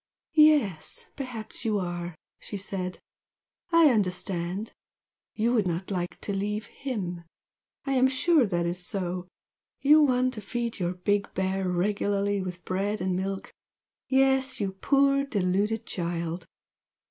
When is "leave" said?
6.33-6.65